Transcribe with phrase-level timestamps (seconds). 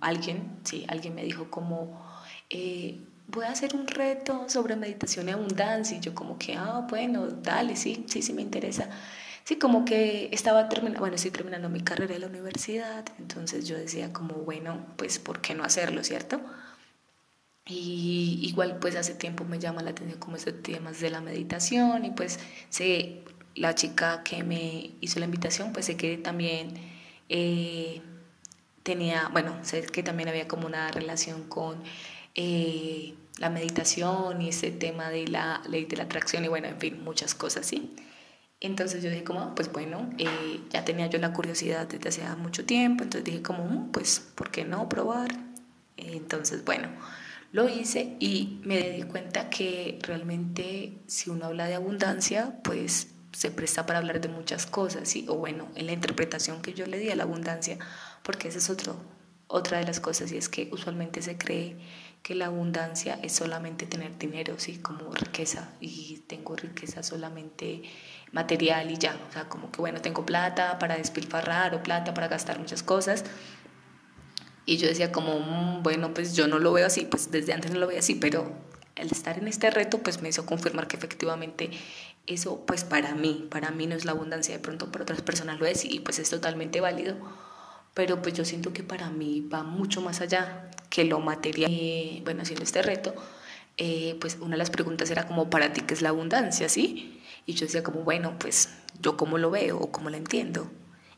[0.00, 2.00] alguien, sí, alguien me dijo como,
[2.50, 5.96] eh, voy a hacer un reto sobre meditación y abundancia.
[5.96, 8.88] Y yo como que, ah, bueno, dale, sí, sí, sí me interesa.
[9.44, 13.76] Sí, como que estaba terminando, bueno, estoy terminando mi carrera en la universidad, entonces yo
[13.76, 16.40] decía como, bueno, pues, ¿por qué no hacerlo, cierto?
[17.66, 22.04] Y igual pues hace tiempo me llama la atención como esos temas de la meditación
[22.04, 23.22] y pues sé,
[23.54, 26.74] la chica que me hizo la invitación, pues sé que también
[27.28, 28.02] eh,
[28.82, 31.82] tenía, bueno, sé que también había como una relación con
[32.34, 36.78] eh, la meditación y ese tema de la ley de la atracción y bueno, en
[36.78, 37.94] fin, muchas cosas, ¿sí?
[38.60, 42.66] Entonces yo dije como, pues bueno, eh, ya tenía yo la curiosidad desde hace mucho
[42.66, 45.30] tiempo, entonces dije como, mm, pues, ¿por qué no probar?
[45.96, 46.88] Entonces, bueno,
[47.52, 53.50] lo hice y me di cuenta que realmente si uno habla de abundancia, pues se
[53.50, 55.24] presta para hablar de muchas cosas, ¿sí?
[55.28, 57.78] o bueno, en la interpretación que yo le di a la abundancia,
[58.30, 58.94] porque esa es otro,
[59.48, 61.76] otra de las cosas y es que usualmente se cree
[62.22, 67.82] que la abundancia es solamente tener dinero, sí, como riqueza y tengo riqueza solamente
[68.30, 72.28] material y ya, o sea, como que bueno, tengo plata para despilfarrar o plata para
[72.28, 73.24] gastar muchas cosas.
[74.64, 77.72] Y yo decía como, mm, bueno, pues yo no lo veo así, pues desde antes
[77.72, 78.54] no lo veía así, pero
[78.94, 81.70] el estar en este reto pues me hizo confirmar que efectivamente
[82.28, 85.58] eso pues para mí, para mí no es la abundancia, de pronto para otras personas
[85.58, 87.16] lo es y pues es totalmente válido,
[88.00, 91.70] pero pues yo siento que para mí va mucho más allá que lo material.
[91.70, 93.14] Eh, bueno, haciendo este reto,
[93.76, 96.70] eh, pues una de las preguntas era como, ¿para ti qué es la abundancia?
[96.70, 97.20] ¿Sí?
[97.44, 98.70] Y yo decía como, bueno, pues
[99.02, 100.70] yo cómo lo veo o cómo la entiendo.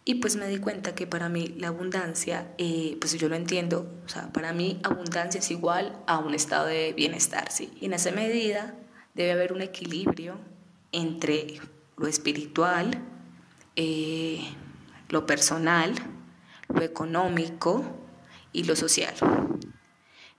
[0.05, 3.89] Y pues me di cuenta que para mí la abundancia, eh, pues yo lo entiendo,
[4.05, 7.73] o sea, para mí abundancia es igual a un estado de bienestar, ¿sí?
[7.81, 8.75] Y en esa medida
[9.15, 10.37] debe haber un equilibrio
[10.91, 11.61] entre
[11.97, 12.91] lo espiritual,
[15.09, 15.95] lo personal,
[16.75, 17.85] lo económico
[18.53, 19.15] y lo social.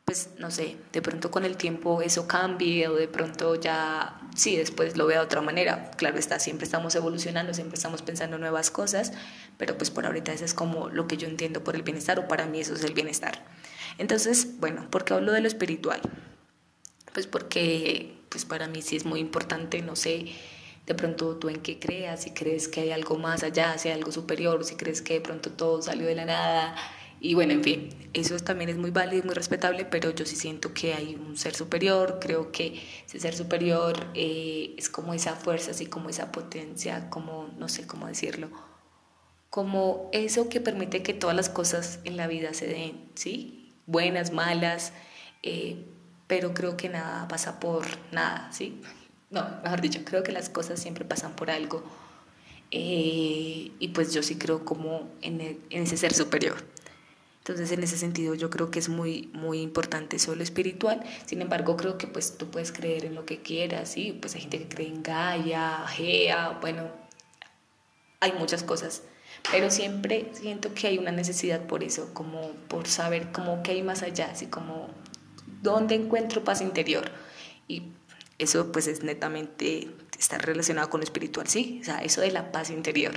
[0.05, 4.57] Pues no sé, de pronto con el tiempo eso cambie o de pronto ya, sí,
[4.57, 5.91] después lo vea de otra manera.
[5.91, 9.13] Claro está, siempre estamos evolucionando, siempre estamos pensando nuevas cosas,
[9.57, 12.27] pero pues por ahorita eso es como lo que yo entiendo por el bienestar o
[12.27, 13.45] para mí eso es el bienestar.
[13.97, 16.01] Entonces, bueno, ¿por qué hablo de lo espiritual?
[17.13, 20.33] Pues porque pues para mí sí es muy importante, no sé,
[20.85, 23.95] de pronto tú en qué creas, si crees que hay algo más allá, si hay
[23.95, 26.75] algo superior, si crees que de pronto todo salió de la nada.
[27.21, 30.35] Y bueno, en fin, eso también es muy válido y muy respetable, pero yo sí
[30.35, 35.35] siento que hay un ser superior, creo que ese ser superior eh, es como esa
[35.35, 38.49] fuerza, así como esa potencia, como no sé cómo decirlo,
[39.49, 43.73] como eso que permite que todas las cosas en la vida se den, ¿sí?
[43.85, 44.91] Buenas, malas,
[45.43, 45.85] eh,
[46.27, 48.81] pero creo que nada pasa por nada, ¿sí?
[49.33, 51.83] No, mejor dicho, creo que las cosas siempre pasan por algo.
[52.71, 56.55] Eh, y pues yo sí creo como en, en, ese ser superior.
[57.39, 61.03] Entonces en ese sentido yo creo que es muy, muy importante eso lo espiritual.
[61.25, 64.17] Sin embargo creo que pues tú puedes creer en lo que quieras, ¿sí?
[64.19, 66.89] Pues hay gente que cree en Gaia, Gea, bueno,
[68.19, 69.01] hay muchas cosas.
[69.51, 73.83] Pero siempre siento que hay una necesidad por eso, como por saber como qué hay
[73.83, 74.89] más allá, así como
[75.61, 77.11] dónde encuentro paz interior.
[77.67, 77.83] Y
[78.43, 79.89] eso pues es netamente,
[80.19, 83.13] está relacionado con lo espiritual, sí, o sea, eso de la paz interior.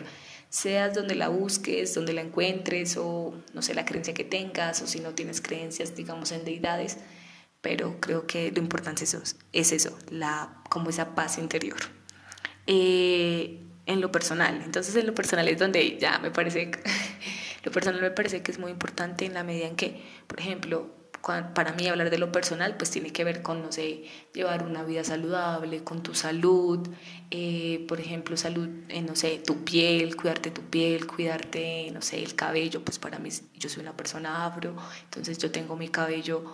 [0.48, 4.86] Seas donde la busques, donde la encuentres, o no sé, la creencia que tengas, o
[4.86, 6.98] si no tienes creencias, digamos, en deidades,
[7.60, 11.78] pero creo que lo importante es eso, es eso la, como esa paz interior.
[12.66, 16.70] Eh, en lo personal, entonces en lo personal es donde ya me parece,
[17.64, 20.92] lo personal me parece que es muy importante en la medida en que, por ejemplo,
[21.26, 24.84] para mí hablar de lo personal, pues tiene que ver con, no sé, llevar una
[24.84, 26.86] vida saludable, con tu salud,
[27.30, 32.36] eh, por ejemplo, salud, no sé, tu piel, cuidarte tu piel, cuidarte, no sé, el
[32.36, 36.44] cabello, pues para mí, yo soy una persona afro, entonces yo tengo mi cabello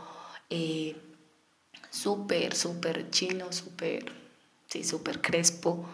[0.49, 0.97] eh,
[1.91, 4.11] súper, súper chino, súper,
[4.69, 5.85] sí, súper crespo,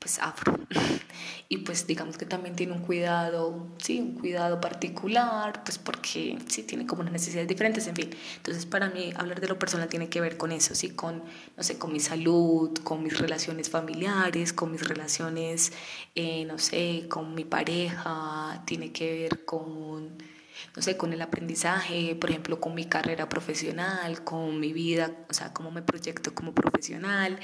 [0.00, 0.58] pues afro.
[1.48, 6.62] y pues digamos que también tiene un cuidado, sí, un cuidado particular, pues porque sí
[6.62, 8.10] tiene como unas necesidades diferentes, en fin.
[8.36, 11.22] Entonces para mí hablar de lo personal tiene que ver con eso, sí, con,
[11.56, 15.72] no sé, con mi salud, con mis relaciones familiares, con mis relaciones,
[16.14, 20.18] eh, no sé, con mi pareja, tiene que ver con
[20.76, 25.32] no sé, con el aprendizaje, por ejemplo, con mi carrera profesional, con mi vida, o
[25.32, 27.38] sea, cómo me proyecto como profesional,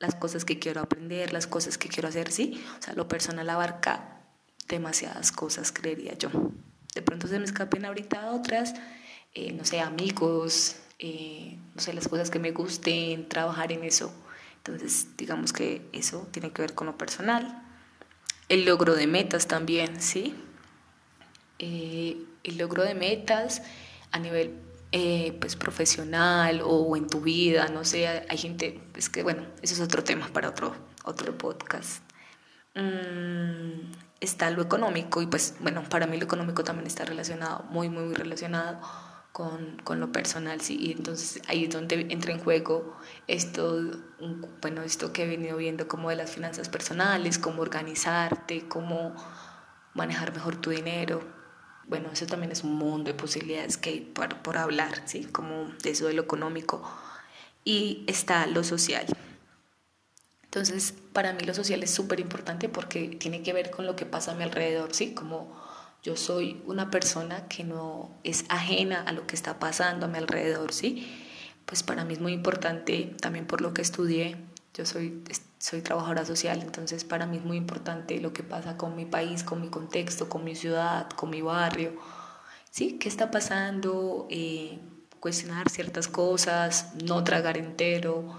[0.00, 2.60] las cosas que quiero aprender, las cosas que quiero hacer, sí.
[2.78, 4.22] O sea, lo personal abarca
[4.66, 6.30] demasiadas cosas, creería yo.
[6.94, 8.74] De pronto se me escapen ahorita otras,
[9.34, 14.12] eh, no sé, amigos, eh, no sé, las cosas que me gusten, trabajar en eso.
[14.56, 17.62] Entonces, digamos que eso tiene que ver con lo personal.
[18.48, 20.34] El logro de metas también, ¿sí?
[21.58, 23.62] Eh, el logro de metas
[24.12, 24.54] a nivel
[24.92, 29.74] eh, pues profesional o en tu vida, no sé, hay gente, es que bueno, eso
[29.74, 32.02] es otro tema para otro, otro podcast.
[32.74, 37.88] Mm, está lo económico y pues bueno, para mí lo económico también está relacionado, muy,
[37.88, 38.80] muy, muy relacionado
[39.32, 42.96] con, con lo personal, sí, y entonces ahí es donde entra en juego
[43.28, 43.80] esto,
[44.60, 49.14] bueno, esto que he venido viendo como de las finanzas personales, cómo organizarte, cómo
[49.94, 51.39] manejar mejor tu dinero.
[51.90, 55.24] Bueno, eso también es un mundo de posibilidades que hay por, por hablar, ¿sí?
[55.24, 56.88] Como de eso de lo económico.
[57.64, 59.06] Y está lo social.
[60.44, 64.06] Entonces, para mí lo social es súper importante porque tiene que ver con lo que
[64.06, 65.14] pasa a mi alrededor, ¿sí?
[65.14, 65.52] Como
[66.04, 70.18] yo soy una persona que no es ajena a lo que está pasando a mi
[70.18, 71.12] alrededor, ¿sí?
[71.66, 74.36] Pues para mí es muy importante, también por lo que estudié,
[74.74, 75.22] yo soy,
[75.58, 79.42] soy trabajadora social, entonces para mí es muy importante lo que pasa con mi país,
[79.42, 81.92] con mi contexto, con mi ciudad, con mi barrio,
[82.70, 82.98] ¿sí?
[82.98, 84.26] ¿Qué está pasando?
[84.30, 84.78] Eh,
[85.18, 88.34] cuestionar ciertas cosas, no tragar entero,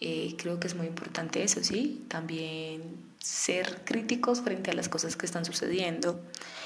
[0.00, 2.04] eh, creo que es muy importante eso, ¿sí?
[2.08, 6.20] También ser críticos frente a las cosas que están sucediendo.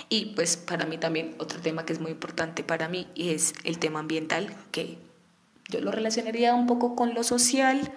[0.09, 3.79] Y pues para mí también otro tema que es muy importante para mí es el
[3.79, 4.99] tema ambiental, que
[5.71, 7.93] yo lo relacionaría un poco con lo social.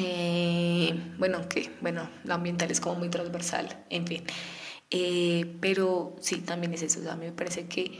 [0.00, 4.24] Eh, bueno, que bueno, lo ambiental es como muy transversal, en fin.
[4.90, 7.10] Eh, pero sí, también es eso.
[7.10, 7.98] a mí me parece que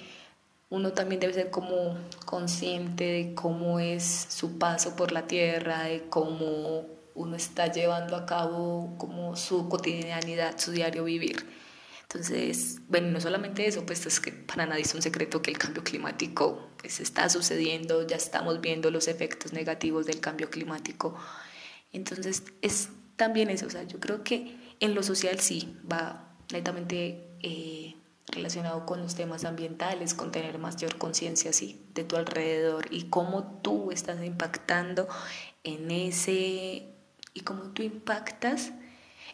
[0.70, 1.96] uno también debe ser como
[2.26, 8.26] consciente de cómo es su paso por la tierra, de cómo uno está llevando a
[8.26, 11.46] cabo como su cotidianidad, su diario vivir.
[12.02, 15.58] Entonces, bueno, no solamente eso, pues es que para nadie es un secreto que el
[15.58, 21.14] cambio climático pues, está sucediendo, ya estamos viendo los efectos negativos del cambio climático.
[21.92, 27.28] Entonces, es también eso, o sea, yo creo que en lo social sí va netamente
[27.42, 27.94] eh,
[28.28, 33.60] relacionado con los temas ambientales, con tener mayor conciencia sí, de tu alrededor y cómo
[33.62, 35.08] tú estás impactando
[35.64, 36.94] en ese
[37.34, 38.72] y cómo tú impactas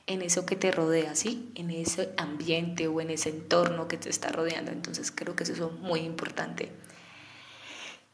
[0.06, 1.50] en eso que te rodea, ¿sí?
[1.54, 4.70] En ese ambiente o en ese entorno que te está rodeando.
[4.70, 6.70] Entonces creo que eso es muy importante.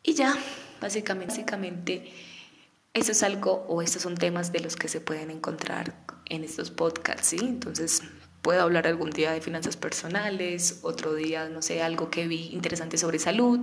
[0.03, 0.37] Y ya,
[0.81, 2.13] básicamente, básicamente,
[2.95, 5.95] eso es algo o estos son temas de los que se pueden encontrar
[6.27, 7.39] en estos podcasts, ¿sí?
[7.41, 8.03] Entonces
[8.43, 12.97] puedo hablar algún día de finanzas personales, otro día, no sé, algo que vi interesante
[12.97, 13.61] sobre salud,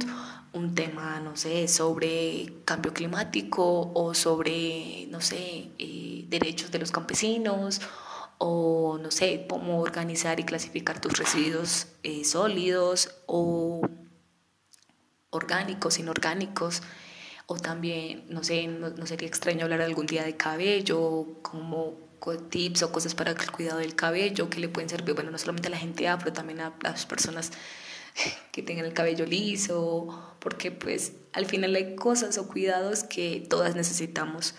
[0.53, 6.91] un tema, no sé, sobre cambio climático o sobre, no sé, eh, derechos de los
[6.91, 7.81] campesinos
[8.37, 13.81] o, no sé, cómo organizar y clasificar tus residuos eh, sólidos o
[15.31, 16.81] orgánicos, inorgánicos.
[17.47, 22.07] O también, no sé, no, no sería extraño hablar algún día de cabello, como
[22.49, 25.67] tips o cosas para el cuidado del cabello que le pueden servir, bueno, no solamente
[25.67, 27.51] a la gente afro, también a las personas
[28.51, 33.75] que tengan el cabello liso, porque pues al final hay cosas o cuidados que todas
[33.75, 34.55] necesitamos.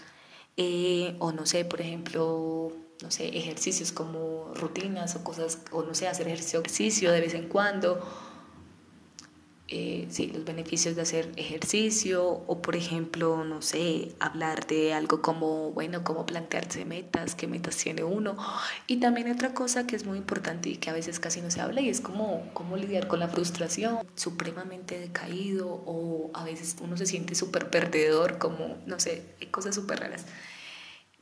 [0.56, 5.94] Eh, o no sé, por ejemplo, no sé, ejercicios como rutinas o cosas, o no
[5.94, 8.00] sé, hacer ejercicio de vez en cuando,
[9.70, 15.20] eh, sí, los beneficios de hacer ejercicio o por ejemplo, no sé, hablar de algo
[15.20, 18.34] como, bueno, cómo plantearse metas, qué metas tiene uno.
[18.86, 21.60] Y también otra cosa que es muy importante y que a veces casi no se
[21.60, 26.96] habla y es como cómo lidiar con la frustración, supremamente decaído o a veces uno
[26.96, 30.24] se siente súper perdedor, como, no sé, cosas súper raras.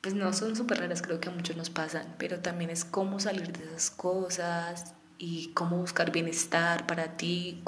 [0.01, 3.19] Pues no son súper raras, creo que a muchos nos pasan, pero también es cómo
[3.19, 7.63] salir de esas cosas, y cómo buscar bienestar para ti.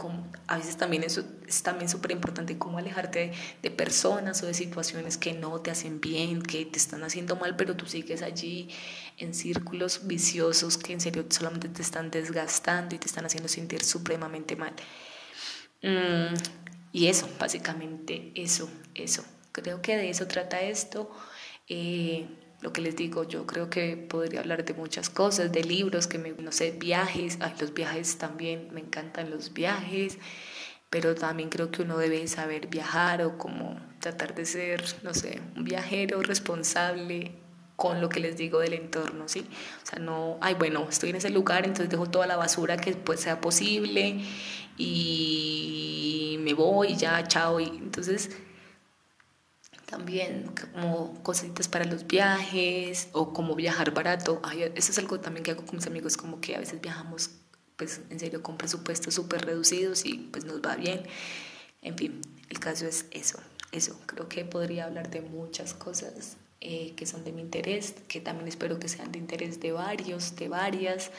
[0.47, 5.17] a veces también eso es también súper importante, cómo alejarte de, personas o de situaciones
[5.17, 8.69] que no te hacen bien, que te están haciendo mal, pero tú sigues allí
[9.17, 13.83] en círculos viciosos que en serio solamente te están desgastando y te están haciendo sentir
[13.85, 14.75] supremamente mal.
[15.83, 16.35] Mm,
[16.93, 19.25] y eso, básicamente eso, eso.
[19.53, 21.11] Creo que de eso trata esto.
[21.69, 22.27] Eh,
[22.61, 26.19] lo que les digo, yo creo que podría hablar de muchas cosas, de libros, que
[26.19, 30.19] me, no sé, viajes, ay, los viajes también, me encantan los viajes,
[30.91, 35.41] pero también creo que uno debe saber viajar o como tratar de ser, no sé,
[35.57, 37.33] un viajero responsable
[37.77, 39.47] con lo que les digo del entorno, ¿sí?
[39.85, 42.93] O sea, no, ay, bueno, estoy en ese lugar, entonces dejo toda la basura que
[42.95, 44.21] pues sea posible
[44.77, 48.31] y me voy, ya, chao, y entonces
[49.89, 54.43] también como cositas para los viajes o como viajar barato.
[54.75, 57.31] eso es algo también que hago con mis amigos, como que a veces viajamos
[57.77, 61.03] pues en serio con presupuestos súper reducidos y pues nos va bien.
[61.81, 63.39] En fin, el caso es eso,
[63.73, 63.99] eso.
[64.07, 68.49] Creo que podría hablar de muchas cosas eh, que son de mi interés, que también
[68.49, 71.13] espero que sean de interés de varios, de varias.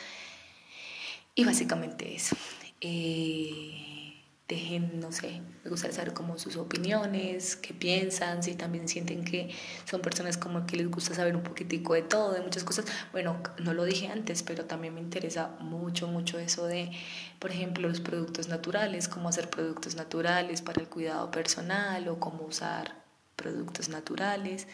[1.33, 2.35] Y básicamente eso.
[2.81, 4.08] Eh,
[4.49, 9.51] dejen, no sé, me gustaría saber cómo sus opiniones, qué piensan, si también sienten que
[9.85, 12.85] son personas como que les gusta saber un poquitico de todo, de muchas cosas.
[13.11, 16.91] Bueno, no lo dije antes, pero también me interesa mucho, mucho eso de,
[17.37, 22.45] por ejemplo, los productos naturales, cómo hacer productos naturales para el cuidado personal o cómo
[22.45, 23.03] usar
[23.35, 24.67] productos naturales.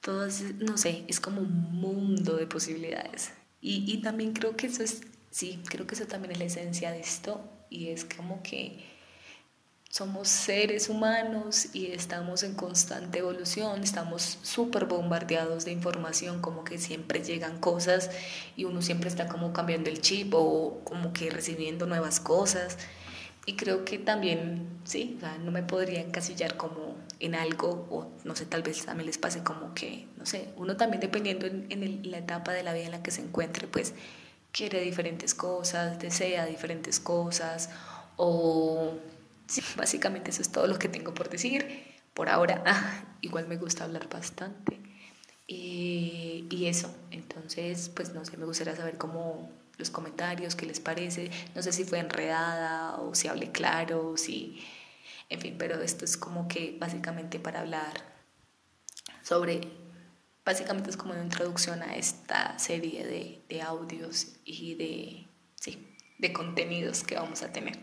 [0.00, 0.26] Todo,
[0.60, 3.32] no sé, es como un mundo de posibilidades.
[3.60, 6.92] Y, y también creo que eso es, sí, creo que eso también es la esencia
[6.92, 8.78] de esto, y es como que
[9.96, 16.76] somos seres humanos y estamos en constante evolución, estamos súper bombardeados de información, como que
[16.76, 18.10] siempre llegan cosas
[18.56, 22.76] y uno siempre está como cambiando el chip o como que recibiendo nuevas cosas.
[23.46, 28.44] Y creo que también, sí, no me podría encasillar como en algo, o no sé,
[28.44, 32.18] tal vez también les pase como que, no sé, uno también dependiendo en, en la
[32.18, 33.94] etapa de la vida en la que se encuentre, pues
[34.56, 37.68] quiere diferentes cosas, desea diferentes cosas
[38.16, 38.94] o
[39.46, 41.94] sí, básicamente eso es todo lo que tengo por decir.
[42.14, 44.80] Por ahora, ah, igual me gusta hablar bastante.
[45.46, 50.80] Y, y eso, entonces, pues no sé, me gustaría saber cómo los comentarios, qué les
[50.80, 51.30] parece.
[51.54, 54.64] No sé si fue enredada o si hablé claro, o si...
[55.28, 58.00] En fin, pero esto es como que básicamente para hablar
[59.22, 59.60] sobre
[60.46, 63.04] básicamente es como una introducción a esta serie
[63.48, 65.26] de, audios y de,
[65.56, 67.78] sí, de contenidos que vamos a tener.